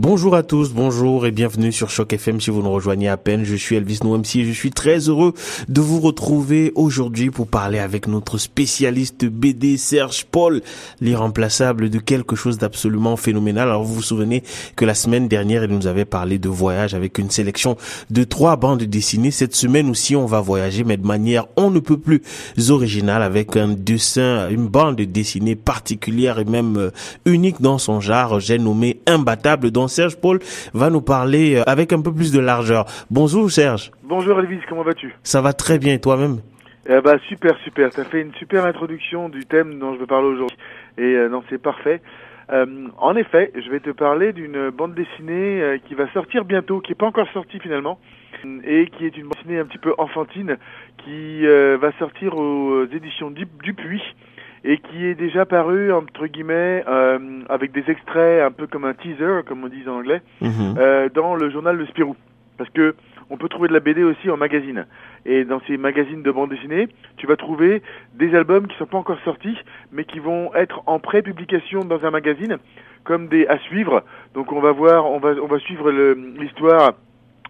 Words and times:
Bonjour 0.00 0.36
à 0.36 0.44
tous, 0.44 0.72
bonjour 0.74 1.26
et 1.26 1.32
bienvenue 1.32 1.72
sur 1.72 1.90
Choc 1.90 2.12
FM 2.12 2.40
si 2.40 2.50
vous 2.50 2.62
nous 2.62 2.70
rejoignez 2.70 3.08
à 3.08 3.16
peine. 3.16 3.42
Je 3.42 3.56
suis 3.56 3.74
Elvis 3.74 3.98
Noemsi 4.04 4.42
et 4.42 4.44
je 4.44 4.52
suis 4.52 4.70
très 4.70 5.08
heureux 5.08 5.34
de 5.68 5.80
vous 5.80 5.98
retrouver 5.98 6.70
aujourd'hui 6.76 7.32
pour 7.32 7.48
parler 7.48 7.80
avec 7.80 8.06
notre 8.06 8.38
spécialiste 8.38 9.24
BD 9.24 9.76
Serge 9.76 10.24
Paul, 10.24 10.62
l'irremplaçable 11.00 11.90
de 11.90 11.98
quelque 11.98 12.36
chose 12.36 12.58
d'absolument 12.58 13.16
phénoménal. 13.16 13.66
Alors 13.66 13.82
vous 13.82 13.94
vous 13.94 14.02
souvenez 14.02 14.44
que 14.76 14.84
la 14.84 14.94
semaine 14.94 15.26
dernière 15.26 15.64
il 15.64 15.70
nous 15.70 15.88
avait 15.88 16.04
parlé 16.04 16.38
de 16.38 16.48
voyage 16.48 16.94
avec 16.94 17.18
une 17.18 17.30
sélection 17.30 17.76
de 18.10 18.22
trois 18.22 18.54
bandes 18.54 18.84
dessinées. 18.84 19.32
Cette 19.32 19.56
semaine 19.56 19.90
aussi 19.90 20.14
on 20.14 20.26
va 20.26 20.40
voyager 20.40 20.84
mais 20.84 20.96
de 20.96 21.06
manière 21.08 21.46
on 21.56 21.72
ne 21.72 21.80
peut 21.80 21.98
plus 21.98 22.22
originale 22.68 23.24
avec 23.24 23.56
un 23.56 23.72
dessin, 23.72 24.48
une 24.48 24.68
bande 24.68 25.00
dessinée 25.00 25.56
particulière 25.56 26.38
et 26.38 26.44
même 26.44 26.76
euh, 26.76 26.90
unique 27.24 27.60
dans 27.60 27.78
son 27.78 28.00
genre. 28.00 28.38
J'ai 28.38 28.58
nommé 28.58 29.00
Imbattable 29.08 29.72
dont 29.88 29.94
Serge 29.94 30.16
Paul 30.20 30.38
va 30.74 30.90
nous 30.90 31.00
parler 31.00 31.56
euh, 31.56 31.62
avec 31.66 31.92
un 31.92 32.02
peu 32.02 32.12
plus 32.12 32.30
de 32.30 32.40
largeur. 32.40 32.84
Bonjour 33.10 33.50
Serge. 33.50 33.90
Bonjour 34.02 34.38
Elvis, 34.38 34.60
comment 34.68 34.82
vas-tu? 34.82 35.14
Ça 35.22 35.40
va 35.40 35.52
très 35.54 35.78
bien 35.78 35.94
et 35.94 36.00
toi-même? 36.00 36.40
Eh 36.90 37.00
bah 37.00 37.16
super 37.28 37.56
super, 37.64 37.88
as 37.98 38.04
fait 38.04 38.20
une 38.20 38.34
super 38.34 38.64
introduction 38.66 39.28
du 39.28 39.44
thème 39.46 39.78
dont 39.78 39.94
je 39.94 39.98
veux 39.98 40.06
parler 40.06 40.28
aujourd'hui 40.28 40.56
et 40.98 41.02
euh, 41.02 41.28
non 41.28 41.42
c'est 41.48 41.60
parfait. 41.60 42.00
Euh, 42.50 42.88
en 42.96 43.14
effet, 43.16 43.52
je 43.54 43.70
vais 43.70 43.80
te 43.80 43.90
parler 43.90 44.32
d'une 44.32 44.70
bande 44.70 44.94
dessinée 44.94 45.60
euh, 45.60 45.78
qui 45.86 45.94
va 45.94 46.10
sortir 46.12 46.46
bientôt, 46.46 46.80
qui 46.80 46.92
est 46.92 46.94
pas 46.94 47.06
encore 47.06 47.28
sortie 47.32 47.58
finalement, 47.58 47.98
et 48.64 48.86
qui 48.86 49.04
est 49.04 49.14
une 49.18 49.24
bande 49.24 49.36
dessinée 49.36 49.58
un 49.58 49.66
petit 49.66 49.76
peu 49.76 49.92
enfantine, 49.98 50.56
qui 51.04 51.46
euh, 51.46 51.76
va 51.78 51.92
sortir 51.98 52.38
aux 52.38 52.86
éditions 52.86 53.30
Dupuis 53.30 54.02
et 54.70 54.76
qui 54.78 55.06
est 55.06 55.14
déjà 55.14 55.46
paru 55.46 55.92
entre 55.92 56.26
guillemets 56.26 56.84
euh, 56.86 57.18
avec 57.48 57.72
des 57.72 57.84
extraits 57.90 58.42
un 58.42 58.50
peu 58.50 58.66
comme 58.66 58.84
un 58.84 58.92
teaser, 58.92 59.40
comme 59.46 59.64
on 59.64 59.68
dit 59.68 59.82
en 59.88 59.92
anglais, 60.00 60.20
Mhm. 60.42 60.74
euh, 60.78 61.08
dans 61.08 61.34
le 61.34 61.48
journal 61.50 61.74
Le 61.76 61.86
Spirou. 61.86 62.14
Parce 62.58 62.68
que 62.70 62.94
on 63.30 63.36
peut 63.38 63.48
trouver 63.48 63.68
de 63.68 63.72
la 63.72 63.80
BD 63.80 64.02
aussi 64.04 64.30
en 64.30 64.36
magazine. 64.36 64.84
Et 65.24 65.44
dans 65.44 65.60
ces 65.66 65.76
magazines 65.78 66.22
de 66.22 66.30
bande 66.30 66.50
dessinée, 66.50 66.88
tu 67.16 67.26
vas 67.26 67.36
trouver 67.36 67.82
des 68.14 68.34
albums 68.34 68.66
qui 68.66 68.76
sont 68.76 68.86
pas 68.86 68.98
encore 68.98 69.18
sortis, 69.24 69.56
mais 69.92 70.04
qui 70.04 70.18
vont 70.18 70.52
être 70.54 70.82
en 70.86 70.98
pré-publication 70.98 71.80
dans 71.84 72.04
un 72.04 72.10
magazine, 72.10 72.58
comme 73.04 73.28
des 73.28 73.46
à 73.46 73.58
suivre. 73.58 74.02
Donc 74.34 74.52
on 74.52 74.60
va 74.60 74.72
voir, 74.72 75.10
on 75.10 75.18
va, 75.18 75.30
on 75.42 75.46
va 75.46 75.58
suivre 75.60 75.90
l'histoire 75.90 76.92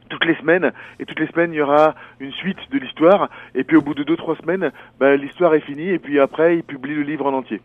toutes 0.08 0.24
les 0.24 0.34
semaines, 0.36 0.72
et 0.98 1.06
toutes 1.06 1.20
les 1.20 1.28
semaines 1.28 1.52
il 1.52 1.56
y 1.56 1.62
aura 1.62 1.94
une 2.20 2.32
suite 2.32 2.58
de 2.70 2.78
l'histoire, 2.78 3.28
et 3.54 3.64
puis 3.64 3.76
au 3.76 3.82
bout 3.82 3.94
de 3.94 4.02
deux 4.02 4.16
trois 4.16 4.36
semaines, 4.36 4.72
ben, 4.98 5.14
l'histoire 5.20 5.54
est 5.54 5.60
finie, 5.60 5.90
et 5.90 5.98
puis 5.98 6.18
après 6.18 6.56
ils 6.56 6.62
publient 6.62 6.96
le 6.96 7.02
livre 7.02 7.26
en 7.26 7.34
entier. 7.34 7.60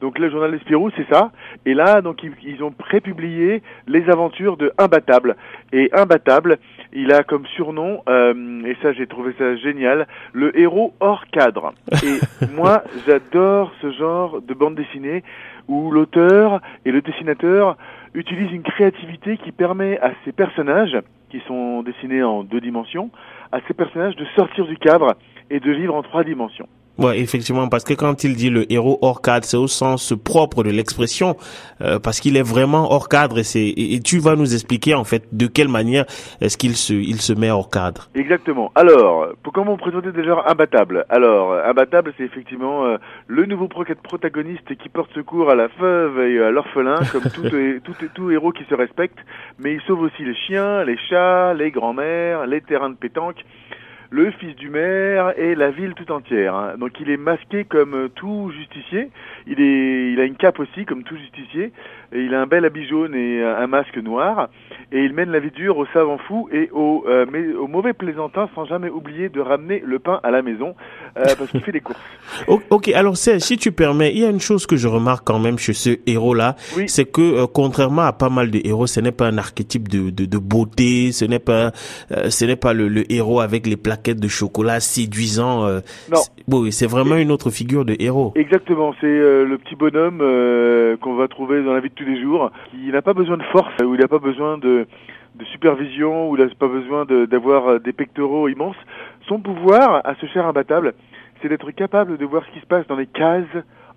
Donc 0.00 0.18
le 0.18 0.30
journal 0.30 0.50
des 0.50 0.58
Spirou, 0.58 0.90
c'est 0.94 1.08
ça. 1.08 1.30
Et 1.64 1.72
là, 1.72 2.02
donc 2.02 2.22
ils, 2.22 2.32
ils 2.42 2.62
ont 2.62 2.70
prépublié 2.70 3.62
les 3.86 4.10
aventures 4.10 4.58
de 4.58 4.70
Imbattable. 4.76 5.36
Et 5.72 5.90
Imbattable, 5.94 6.58
il 6.92 7.12
a 7.12 7.22
comme 7.22 7.46
surnom, 7.46 8.02
euh, 8.08 8.62
et 8.64 8.76
ça 8.82 8.92
j'ai 8.92 9.06
trouvé 9.06 9.34
ça 9.38 9.56
génial, 9.56 10.06
le 10.32 10.58
héros 10.58 10.92
hors 11.00 11.26
cadre. 11.28 11.72
Et 12.04 12.46
moi, 12.54 12.84
j'adore 13.06 13.72
ce 13.80 13.90
genre 13.92 14.42
de 14.42 14.52
bande 14.52 14.74
dessinée 14.74 15.22
où 15.66 15.90
l'auteur 15.90 16.60
et 16.84 16.92
le 16.92 17.00
dessinateur 17.00 17.76
utilisent 18.14 18.52
une 18.52 18.62
créativité 18.62 19.38
qui 19.38 19.50
permet 19.50 19.98
à 20.00 20.12
ces 20.24 20.32
personnages, 20.32 20.96
qui 21.30 21.40
sont 21.46 21.82
dessinés 21.82 22.22
en 22.22 22.42
deux 22.42 22.60
dimensions, 22.60 23.10
à 23.52 23.60
ces 23.66 23.74
personnages 23.74 24.16
de 24.16 24.24
sortir 24.36 24.66
du 24.66 24.76
cadre 24.76 25.14
et 25.50 25.60
de 25.60 25.72
vivre 25.72 25.94
en 25.94 26.02
trois 26.02 26.24
dimensions. 26.24 26.68
Ouais, 26.98 27.18
effectivement, 27.20 27.68
parce 27.68 27.84
que 27.84 27.92
quand 27.92 28.24
il 28.24 28.36
dit 28.36 28.48
le 28.48 28.70
héros 28.72 28.98
hors 29.02 29.20
cadre, 29.20 29.44
c'est 29.44 29.58
au 29.58 29.66
sens 29.66 30.14
propre 30.24 30.62
de 30.62 30.70
l'expression, 30.70 31.36
euh, 31.82 31.98
parce 31.98 32.20
qu'il 32.20 32.36
est 32.38 32.42
vraiment 32.42 32.90
hors 32.90 33.08
cadre 33.10 33.38
et 33.38 33.44
c'est 33.44 33.66
et, 33.68 34.00
tu 34.00 34.18
vas 34.18 34.34
nous 34.34 34.54
expliquer 34.54 34.94
en 34.94 35.04
fait 35.04 35.24
de 35.32 35.46
quelle 35.46 35.68
manière 35.68 36.06
est-ce 36.40 36.56
qu'il 36.56 36.74
se 36.74 36.94
il 36.94 37.20
se 37.20 37.34
met 37.34 37.50
hors 37.50 37.68
cadre. 37.70 38.08
Exactement. 38.14 38.72
Alors, 38.74 39.28
pour 39.42 39.52
comment 39.52 39.72
vous 39.72 39.76
présenter 39.76 40.10
déjà 40.10 40.42
Imbattable? 40.46 41.04
Alors, 41.10 41.52
Imbattable, 41.66 42.14
c'est 42.16 42.24
effectivement 42.24 42.86
euh, 42.86 42.96
le 43.26 43.44
nouveau 43.44 43.68
pro- 43.68 43.84
protagoniste 44.02 44.74
qui 44.76 44.88
porte 44.88 45.12
secours 45.14 45.50
à 45.50 45.54
la 45.54 45.68
veuve 45.78 46.20
et 46.20 46.42
à 46.42 46.50
l'orphelin, 46.50 46.96
comme 47.12 47.24
tout, 47.34 47.44
euh, 47.44 47.78
tout, 47.84 47.94
tout 48.14 48.30
héros 48.30 48.52
qui 48.52 48.64
se 48.70 48.74
respecte, 48.74 49.18
mais 49.58 49.74
il 49.74 49.80
sauve 49.82 50.00
aussi 50.00 50.24
les 50.24 50.34
chiens, 50.46 50.82
les 50.84 50.96
chats, 51.10 51.52
les 51.54 51.70
grands-mères, 51.70 52.46
les 52.46 52.62
terrains 52.62 52.90
de 52.90 52.96
pétanque, 52.96 53.44
le 54.10 54.30
fils 54.32 54.54
du 54.56 54.68
maire 54.70 55.32
et 55.38 55.54
la 55.54 55.70
ville 55.70 55.94
tout 55.94 56.10
entière. 56.12 56.54
hein. 56.54 56.74
Donc 56.78 56.92
il 57.00 57.10
est 57.10 57.16
masqué 57.16 57.64
comme 57.64 57.94
euh, 57.94 58.08
tout 58.14 58.50
justicier, 58.56 59.10
il, 59.46 59.60
est, 59.60 60.12
il 60.12 60.20
a 60.20 60.24
une 60.24 60.36
cape 60.36 60.58
aussi 60.60 60.84
comme 60.84 61.02
tout 61.02 61.16
justicier, 61.16 61.72
et 62.12 62.20
il 62.20 62.34
a 62.34 62.40
un 62.40 62.46
bel 62.46 62.64
habit 62.64 62.86
jaune 62.86 63.14
et 63.14 63.42
euh, 63.42 63.58
un 63.58 63.66
masque 63.66 63.96
noir, 63.98 64.48
et 64.92 65.02
il 65.04 65.12
mène 65.12 65.30
la 65.30 65.40
vie 65.40 65.50
dure 65.50 65.76
aux 65.78 65.86
savants 65.86 66.18
fous 66.18 66.48
et 66.52 66.70
aux, 66.72 67.04
euh, 67.08 67.26
mais- 67.30 67.52
aux 67.54 67.66
mauvais 67.66 67.92
plaisantins 67.92 68.48
sans 68.54 68.64
jamais 68.64 68.88
oublier 68.90 69.28
de 69.28 69.40
ramener 69.40 69.82
le 69.84 69.98
pain 69.98 70.20
à 70.22 70.30
la 70.30 70.42
maison, 70.42 70.74
euh, 71.18 71.22
parce 71.38 71.50
qu'il 71.50 71.60
fait 71.62 71.72
des 71.72 71.80
courses. 71.80 71.98
Ok, 72.70 72.88
alors 72.88 73.16
Serge, 73.16 73.40
si 73.42 73.56
tu 73.56 73.72
permets, 73.72 74.12
il 74.12 74.18
y 74.20 74.24
a 74.24 74.30
une 74.30 74.40
chose 74.40 74.66
que 74.66 74.76
je 74.76 74.88
remarque 74.88 75.26
quand 75.26 75.38
même 75.38 75.58
chez 75.58 75.72
ce 75.72 75.90
héros-là, 76.06 76.56
Oui. 76.76 76.88
c'est 76.88 77.04
que 77.10 77.20
euh, 77.20 77.46
contrairement 77.52 78.02
à 78.02 78.12
pas 78.12 78.28
mal 78.28 78.50
de 78.50 78.60
héros, 78.64 78.86
ce 78.86 79.00
n'est 79.00 79.12
pas 79.12 79.26
un 79.26 79.38
archétype 79.38 79.88
de, 79.88 80.10
de, 80.10 80.24
de 80.26 80.38
beauté, 80.38 81.12
ce 81.12 81.24
n'est 81.24 81.38
pas 81.38 81.72
ce 82.28 82.44
n'est 82.44 82.56
pas 82.56 82.72
le, 82.72 82.88
le 82.88 83.10
héros 83.12 83.40
avec 83.40 83.66
les 83.66 83.76
plaquettes 83.96 84.20
de 84.20 84.28
chocolat 84.28 84.80
séduisant. 84.80 85.64
euh, 85.66 85.80
Non. 86.10 86.18
c'est- 86.70 86.86
vraiment 86.86 87.16
une 87.16 87.30
autre 87.32 87.50
figure 87.50 87.84
de 87.84 87.96
héros. 87.98 88.32
Exactement, 88.36 88.94
c'est 89.00 89.06
euh, 89.06 89.44
le 89.44 89.58
petit 89.58 89.74
bonhomme 89.74 90.20
euh, 90.20 90.96
qu'on 90.98 91.14
va 91.16 91.26
trouver 91.28 91.62
dans 91.64 91.72
la 91.72 91.80
vie 91.80 91.88
de 91.88 91.94
tous 91.94 92.04
les 92.04 92.20
jours, 92.20 92.50
qui 92.70 92.90
n'a 92.92 93.02
pas 93.02 93.14
besoin 93.14 93.36
de 93.36 93.42
force, 93.44 93.72
ou 93.82 93.94
il 93.94 94.00
n'a 94.00 94.08
pas 94.08 94.18
besoin 94.18 94.58
de, 94.58 94.86
de 95.34 95.44
supervision, 95.46 96.30
ou 96.30 96.36
il 96.36 96.44
n'a 96.44 96.50
pas 96.54 96.68
besoin 96.68 97.04
d'avoir 97.06 97.80
des 97.80 97.92
pectoraux 97.92 98.48
immenses. 98.48 98.76
Son 99.28 99.40
pouvoir, 99.40 100.02
à 100.04 100.14
ce 100.20 100.26
cher 100.26 100.46
imbattable, 100.46 100.94
c'est 101.42 101.48
d'être 101.48 101.70
capable 101.72 102.18
de 102.18 102.24
voir 102.24 102.44
ce 102.46 102.52
qui 102.52 102.60
se 102.60 102.66
passe 102.66 102.86
dans 102.86 102.96
les 102.96 103.06
cases 103.06 103.44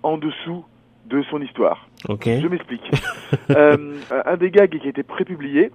en 0.03 0.17
dessous 0.17 0.63
de 1.07 1.21
son 1.29 1.41
histoire. 1.41 1.87
Ok. 2.07 2.25
Je 2.41 2.47
m'explique. 2.47 2.89
un 3.49 4.37
des 4.37 4.51
gags 4.51 4.69
qui 4.79 4.87
a 4.87 4.89
été 4.89 5.03
prépublié, 5.03 5.71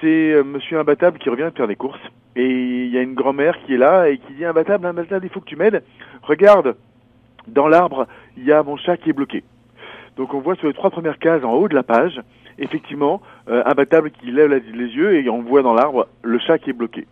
c'est 0.00 0.42
Monsieur 0.44 0.78
Imbattable 0.78 1.18
qui 1.18 1.28
revient 1.30 1.48
de 1.52 1.56
faire 1.56 1.68
des 1.68 1.76
courses. 1.76 2.00
Et 2.36 2.84
il 2.84 2.90
y 2.90 2.98
a 2.98 3.02
une 3.02 3.14
grand-mère 3.14 3.58
qui 3.64 3.74
est 3.74 3.78
là 3.78 4.08
et 4.08 4.18
qui 4.18 4.34
dit 4.34 4.44
Imbattable, 4.44 4.86
Imbattable, 4.86 5.24
il 5.24 5.30
faut 5.30 5.40
que 5.40 5.46
tu 5.46 5.56
m'aides. 5.56 5.82
Regarde, 6.22 6.76
dans 7.48 7.66
l'arbre, 7.66 8.06
il 8.36 8.44
y 8.44 8.52
a 8.52 8.62
mon 8.62 8.76
chat 8.76 8.98
qui 8.98 9.10
est 9.10 9.14
bloqué. 9.14 9.42
Donc 10.16 10.34
on 10.34 10.40
voit 10.40 10.54
sur 10.56 10.68
les 10.68 10.74
trois 10.74 10.90
premières 10.90 11.18
cases 11.18 11.44
en 11.44 11.52
haut 11.52 11.68
de 11.68 11.74
la 11.74 11.82
page, 11.82 12.20
effectivement, 12.58 13.22
euh, 13.48 13.62
Imbattable 13.64 14.10
qui 14.10 14.30
lève 14.30 14.52
les 14.52 14.88
yeux 14.88 15.14
et 15.14 15.28
on 15.30 15.42
voit 15.42 15.62
dans 15.62 15.74
l'arbre 15.74 16.08
le 16.22 16.38
chat 16.38 16.58
qui 16.58 16.70
est 16.70 16.74
bloqué. 16.74 17.06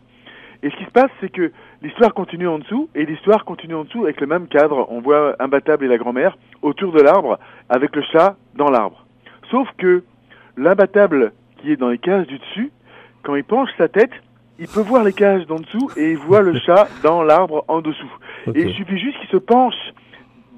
Et 0.62 0.70
ce 0.70 0.76
qui 0.76 0.84
se 0.84 0.90
passe, 0.90 1.10
c'est 1.20 1.30
que 1.30 1.52
l'histoire 1.82 2.14
continue 2.14 2.48
en 2.48 2.58
dessous, 2.58 2.88
et 2.94 3.04
l'histoire 3.04 3.44
continue 3.44 3.74
en 3.74 3.84
dessous 3.84 4.04
avec 4.04 4.20
le 4.20 4.26
même 4.26 4.46
cadre. 4.46 4.86
On 4.90 5.00
voit 5.00 5.36
Imbattable 5.38 5.84
et 5.84 5.88
la 5.88 5.98
grand-mère 5.98 6.38
autour 6.62 6.92
de 6.92 7.02
l'arbre, 7.02 7.38
avec 7.68 7.94
le 7.94 8.02
chat 8.02 8.36
dans 8.54 8.70
l'arbre. 8.70 9.04
Sauf 9.50 9.68
que 9.76 10.04
l'imbattable 10.56 11.32
qui 11.58 11.72
est 11.72 11.76
dans 11.76 11.90
les 11.90 11.98
cases 11.98 12.26
du 12.26 12.38
dessus, 12.38 12.70
quand 13.22 13.34
il 13.34 13.44
penche 13.44 13.68
sa 13.76 13.88
tête, 13.88 14.12
il 14.58 14.68
peut 14.68 14.80
voir 14.80 15.04
les 15.04 15.12
cases 15.12 15.46
d'en 15.46 15.58
dessous 15.58 15.90
et 15.96 16.12
il 16.12 16.18
voit 16.18 16.42
le 16.42 16.58
chat 16.66 16.88
dans 17.02 17.22
l'arbre 17.22 17.64
en 17.68 17.80
dessous. 17.80 18.12
Et 18.54 18.62
il 18.62 18.74
suffit 18.74 18.98
juste 18.98 19.18
qu'il 19.18 19.28
se 19.28 19.36
penche 19.36 19.74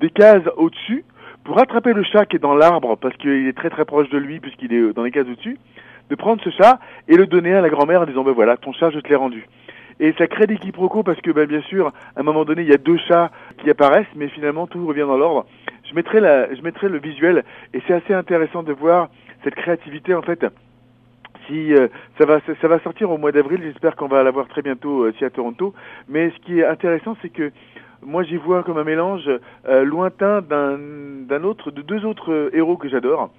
des 0.00 0.10
cases 0.10 0.42
au-dessus 0.56 1.04
pour 1.44 1.58
attraper 1.58 1.92
le 1.92 2.02
chat 2.02 2.26
qui 2.26 2.36
est 2.36 2.40
dans 2.40 2.54
l'arbre 2.54 2.96
parce 2.96 3.16
qu'il 3.16 3.46
est 3.46 3.56
très 3.56 3.70
très 3.70 3.84
proche 3.84 4.10
de 4.10 4.18
lui 4.18 4.40
puisqu'il 4.40 4.72
est 4.72 4.92
dans 4.92 5.04
les 5.04 5.10
cases 5.10 5.26
au-dessus, 5.26 5.58
de 6.10 6.14
prendre 6.14 6.42
ce 6.42 6.50
chat 6.50 6.78
et 7.08 7.16
le 7.16 7.26
donner 7.26 7.54
à 7.54 7.60
la 7.60 7.70
grand-mère 7.70 8.02
en 8.02 8.06
disant 8.06 8.24
ben 8.24 8.32
voilà 8.32 8.56
ton 8.56 8.72
chat 8.72 8.90
je 8.90 9.00
te 9.00 9.08
l'ai 9.08 9.16
rendu. 9.16 9.46
Et 9.98 10.12
ça 10.18 10.26
crée 10.26 10.46
des 10.46 10.58
quiproquos 10.58 11.02
parce 11.02 11.20
que 11.22 11.30
ben, 11.30 11.46
bien 11.46 11.62
sûr 11.62 11.92
à 12.16 12.20
un 12.20 12.22
moment 12.22 12.44
donné 12.44 12.62
il 12.62 12.68
y 12.68 12.74
a 12.74 12.78
deux 12.78 12.98
chats 13.08 13.30
qui 13.62 13.70
apparaissent 13.70 14.06
mais 14.14 14.28
finalement 14.28 14.66
tout 14.66 14.84
revient 14.86 15.06
dans 15.06 15.16
l'ordre. 15.16 15.46
Je 15.88 15.94
mettrai 15.94 16.20
la, 16.20 16.52
je 16.54 16.60
mettrai 16.62 16.88
le 16.88 16.98
visuel 16.98 17.44
et 17.72 17.80
c'est 17.86 17.94
assez 17.94 18.12
intéressant 18.12 18.62
de 18.62 18.72
voir 18.72 19.08
cette 19.44 19.54
créativité 19.54 20.14
en 20.14 20.22
fait. 20.22 20.44
Si 21.46 21.74
euh, 21.74 21.88
ça 22.18 22.26
va 22.26 22.40
ça 22.60 22.68
va 22.68 22.78
sortir 22.80 23.10
au 23.10 23.18
mois 23.18 23.32
d'avril, 23.32 23.60
j'espère 23.62 23.96
qu'on 23.96 24.08
va 24.08 24.22
l'avoir 24.22 24.48
très 24.48 24.62
bientôt 24.62 25.04
euh, 25.04 25.12
ici 25.12 25.24
à 25.24 25.30
Toronto. 25.30 25.74
Mais 26.08 26.30
ce 26.30 26.38
qui 26.44 26.60
est 26.60 26.66
intéressant, 26.66 27.16
c'est 27.22 27.28
que 27.28 27.52
moi 28.02 28.22
j'y 28.22 28.36
vois 28.36 28.62
comme 28.62 28.78
un 28.78 28.84
mélange 28.84 29.28
euh, 29.68 29.84
lointain 29.84 30.42
d'un 30.42 30.78
d'un 30.78 31.44
autre, 31.44 31.70
de 31.70 31.82
deux 31.82 32.04
autres 32.04 32.32
euh, 32.32 32.50
héros 32.52 32.76
que 32.76 32.88
j'adore. 32.88 33.30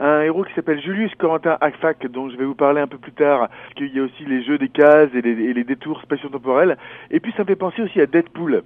Un 0.00 0.20
héros 0.22 0.44
qui 0.44 0.54
s'appelle 0.54 0.80
Julius 0.80 1.12
Corentin 1.16 1.58
Akfak, 1.60 2.06
dont 2.06 2.30
je 2.30 2.36
vais 2.36 2.44
vous 2.44 2.54
parler 2.54 2.80
un 2.80 2.86
peu 2.86 2.98
plus 2.98 3.12
tard, 3.12 3.48
qu'il 3.74 3.92
y 3.92 3.98
a 3.98 4.04
aussi 4.04 4.24
les 4.24 4.44
jeux 4.44 4.56
des 4.56 4.68
cases 4.68 5.10
et 5.12 5.22
les, 5.22 5.32
et 5.32 5.52
les 5.52 5.64
détours 5.64 6.00
spatio-temporels. 6.02 6.76
Et 7.10 7.18
puis 7.18 7.32
ça 7.36 7.42
me 7.42 7.48
fait 7.48 7.56
penser 7.56 7.82
aussi 7.82 8.00
à 8.00 8.06
Deadpool, 8.06 8.62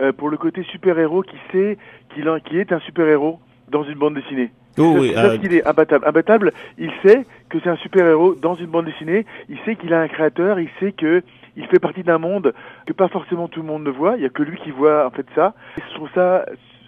euh, 0.00 0.12
pour 0.12 0.28
le 0.28 0.36
côté 0.36 0.62
super-héros 0.64 1.22
qui 1.22 1.36
sait 1.52 1.78
qu'il 2.12 2.30
qui 2.44 2.58
est 2.58 2.72
un 2.72 2.80
super-héros 2.80 3.38
dans 3.68 3.84
une 3.84 3.98
bande 3.98 4.14
dessinée. 4.14 4.50
Oh 4.78 4.96
oui, 4.98 5.12
euh, 5.16 5.38
qu'il 5.38 5.54
est 5.54 5.66
imbattable. 5.66 6.06
Imbattable, 6.06 6.52
il 6.78 6.90
sait 7.04 7.24
que 7.48 7.58
c'est 7.60 7.70
un 7.70 7.76
super-héros 7.76 8.34
dans 8.34 8.54
une 8.54 8.66
bande 8.66 8.86
dessinée, 8.86 9.24
il 9.48 9.58
sait 9.64 9.76
qu'il 9.76 9.94
a 9.94 10.00
un 10.00 10.08
créateur, 10.08 10.58
il 10.58 10.68
sait 10.80 10.92
que 10.92 11.22
il 11.56 11.66
fait 11.66 11.78
partie 11.78 12.02
d'un 12.02 12.18
monde 12.18 12.52
que 12.86 12.92
pas 12.92 13.08
forcément 13.08 13.46
tout 13.46 13.60
le 13.60 13.66
monde 13.66 13.84
ne 13.84 13.90
voit, 13.90 14.16
il 14.16 14.22
y 14.22 14.26
a 14.26 14.28
que 14.28 14.42
lui 14.42 14.58
qui 14.58 14.72
voit 14.72 15.06
en 15.06 15.10
fait 15.10 15.26
ça. 15.34 15.54
Et 15.78 15.82
je 15.88 15.94
trouve 15.94 16.08
ça 16.14 16.44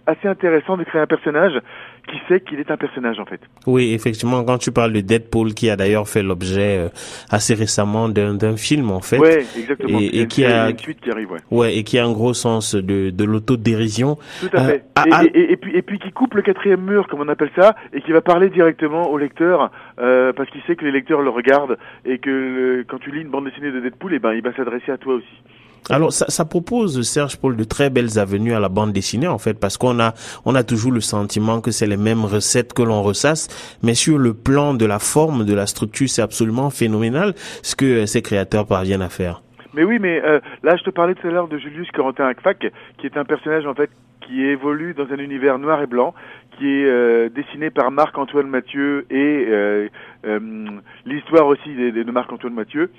assez 0.06 0.29
intéressant 0.29 0.76
de 0.76 0.85
créer 0.85 1.00
un 1.00 1.06
personnage 1.06 1.61
qui 2.08 2.17
sait 2.29 2.41
qu'il 2.41 2.61
est 2.61 2.70
un 2.70 2.76
personnage 2.76 3.19
en 3.19 3.25
fait. 3.25 3.41
Oui, 3.67 3.93
effectivement, 3.93 4.44
quand 4.44 4.58
tu 4.58 4.70
parles 4.70 4.93
de 4.93 5.00
Deadpool, 5.00 5.55
qui 5.55 5.69
a 5.70 5.76
d'ailleurs 5.76 6.08
fait 6.08 6.23
l'objet 6.23 6.79
euh, 6.79 6.88
assez 7.31 7.55
récemment 7.55 8.08
d'un 8.08 8.56
film 8.56 8.91
en 8.93 9.00
fait, 9.00 9.19
ouais, 9.19 9.44
exactement. 9.58 9.99
et, 10.00 10.20
et 10.20 10.26
qui 10.29 10.44
a 10.44 10.70
une 10.70 10.79
suite 10.79 11.00
qui 11.00 11.11
arrive, 11.11 11.32
ouais. 11.32 11.41
ouais, 11.50 11.76
et 11.76 11.82
qui 11.82 11.99
a 11.99 12.05
un 12.06 12.12
gros 12.12 12.32
sens 12.35 12.75
de, 12.76 13.11
de 13.11 13.25
l'autodérision. 13.25 14.19
Tout 14.41 14.49
à 14.56 14.64
fait. 14.64 14.85
Euh, 14.99 15.03
et, 15.06 15.12
à- 15.12 15.25
et, 15.25 15.53
et 15.53 15.56
puis 15.56 15.76
et 15.76 15.82
puis 15.82 15.99
qui 15.99 16.12
coupe 16.12 16.35
le 16.35 16.43
quatrième 16.43 16.81
mur, 16.82 17.09
comme 17.09 17.20
on 17.20 17.29
appelle 17.29 17.50
ça, 17.56 17.75
et 17.93 18.00
qui 18.00 18.12
va 18.12 18.20
parler 18.20 18.49
directement 18.50 19.11
au 19.11 19.19
lecteur 19.19 19.70
euh, 19.99 20.32
parce 20.32 20.49
qu'il 20.50 20.62
sait 20.62 20.76
que 20.76 20.85
les 20.85 20.93
lecteurs 20.93 21.23
le 21.23 21.31
regardent 21.31 21.76
et 22.05 22.19
que 22.19 22.31
le- 22.31 22.85
quand 22.88 22.99
tu 22.99 23.11
lis 23.11 23.23
une 23.23 23.29
bande 23.31 23.47
dessinée 23.47 23.73
de 23.73 23.81
Deadpool, 23.81 24.14
et 24.14 24.19
ben 24.20 24.32
il 24.32 24.43
va 24.43 24.55
s'adresser 24.55 24.93
à 24.93 24.97
toi 24.99 25.14
aussi. 25.14 25.43
Alors 25.91 26.12
ça, 26.12 26.27
ça 26.29 26.44
propose 26.44 27.00
Serge 27.03 27.37
Paul 27.37 27.56
de 27.56 27.65
très 27.65 27.91
belles 27.91 28.19
avenues 28.19 28.55
à 28.55 28.61
la 28.61 28.69
bande 28.69 28.93
dessinée 28.93 29.29
en 29.29 29.38
fait 29.38 29.55
parce 29.55 29.77
qu'on 29.79 30.00
a 30.00 30.15
on 30.44 30.55
a 30.55 30.65
toujours 30.65 30.93
le 30.93 31.00
sentiment 31.00 31.61
que 31.61 31.71
c'est 31.71 31.87
les 31.87 31.97
mêmes 31.97 32.25
recettes 32.25 32.73
que 32.73 32.83
l'on 32.83 33.03
ressasse 33.03 33.49
mais 33.83 33.94
sur 33.94 34.19
le 34.19 34.35
plan 34.35 34.75
de 34.75 34.85
la 34.85 34.99
forme 34.99 35.44
de 35.44 35.55
la 35.55 35.67
structure 35.67 36.09
c'est 36.09 36.23
absolument 36.23 36.71
phénoménal 36.71 37.35
ce 37.62 37.77
que 37.77 37.85
euh, 37.85 38.06
ces 38.06 38.23
créateurs 38.23 38.67
parviennent 38.67 39.03
à 39.03 39.09
faire. 39.09 39.43
Mais 39.75 39.85
oui, 39.85 39.99
mais 40.00 40.23
euh, 40.25 40.41
là, 40.62 40.75
je 40.77 40.83
te 40.85 40.91
parlais 40.91 41.15
tout 41.15 41.29
à 41.29 41.31
l'heure 41.31 41.49
de 41.49 41.59
Julius 41.59 41.91
Corentin 41.91 42.27
Akfak, 42.27 42.73
qui 42.97 43.06
est 43.06 43.19
un 43.19 43.25
personnage 43.25 43.67
en 43.67 43.75
fait 43.75 43.91
qui 44.27 44.43
évolue 44.43 44.94
dans 44.94 45.06
un 45.12 45.19
univers 45.19 45.59
noir 45.59 45.83
et 45.83 45.87
blanc, 45.87 46.15
qui 46.59 46.67
est 46.67 46.87
euh, 46.87 47.29
dessiné 47.29 47.71
par 47.71 47.91
Marc-Antoine 47.91 48.49
Mathieu 48.49 49.06
et 49.11 49.47
euh, 49.49 49.88
euh, 50.27 50.67
l'histoire 51.05 51.47
aussi 51.47 51.75
de, 51.75 51.91
de 51.91 52.11
Marc-Antoine 52.11 52.55
Mathieu. 52.55 52.91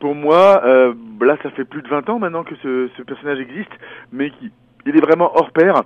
Pour 0.00 0.14
moi, 0.14 0.62
euh, 0.64 0.94
là, 1.20 1.36
ça 1.42 1.50
fait 1.50 1.64
plus 1.64 1.82
de 1.82 1.88
20 1.88 2.08
ans 2.10 2.18
maintenant 2.18 2.44
que 2.44 2.54
ce, 2.56 2.88
ce 2.96 3.02
personnage 3.02 3.40
existe, 3.40 3.72
mais 4.12 4.30
qui 4.30 4.50
il 4.86 4.96
est 4.96 5.00
vraiment 5.00 5.32
hors 5.34 5.50
pair 5.50 5.82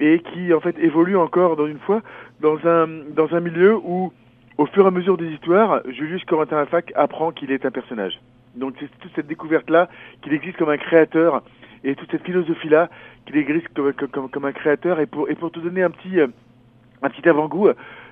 et 0.00 0.20
qui 0.20 0.52
en 0.52 0.60
fait 0.60 0.76
évolue 0.78 1.16
encore 1.16 1.56
dans 1.56 1.66
une 1.66 1.78
fois 1.78 2.02
dans 2.40 2.56
un 2.66 2.88
dans 3.14 3.34
un 3.34 3.40
milieu 3.40 3.76
où 3.76 4.12
au 4.58 4.66
fur 4.66 4.84
et 4.84 4.88
à 4.88 4.90
mesure 4.90 5.16
des 5.16 5.28
histoires, 5.28 5.80
Julius 5.88 6.24
Corentin 6.24 6.58
Akfak 6.58 6.92
apprend 6.94 7.32
qu'il 7.32 7.50
est 7.50 7.64
un 7.64 7.70
personnage. 7.70 8.20
Donc 8.54 8.74
c'est 8.78 8.88
toute 9.00 9.12
cette 9.14 9.26
découverte-là 9.26 9.88
qu'il 10.20 10.34
existe 10.34 10.58
comme 10.58 10.68
un 10.68 10.76
créateur 10.76 11.42
et 11.84 11.94
toute 11.94 12.10
cette 12.10 12.24
philosophie-là 12.24 12.90
qu'il 13.26 13.36
existe 13.36 13.68
comme, 13.74 13.92
comme, 13.92 14.28
comme 14.28 14.44
un 14.44 14.52
créateur. 14.52 15.00
Et 15.00 15.06
pour, 15.06 15.30
et 15.30 15.34
pour 15.34 15.50
te 15.50 15.58
donner 15.58 15.82
un 15.82 15.90
petit, 15.90 16.20
euh, 16.20 16.26
un 17.02 17.08
petit 17.08 17.26
avant-goût, 17.28 17.70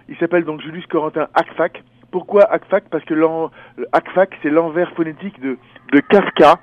il 0.08 0.16
s'appelle 0.16 0.44
donc 0.44 0.62
Julius 0.62 0.86
Corentin 0.86 1.28
Akfak. 1.34 1.82
Pourquoi 2.10 2.44
Akfak 2.52 2.84
Parce 2.90 3.04
que 3.04 3.14
Akfak, 3.92 4.36
c'est 4.42 4.50
l'envers 4.50 4.90
phonétique 4.92 5.40
de, 5.40 5.56
de 5.92 6.00
Kafka. 6.00 6.56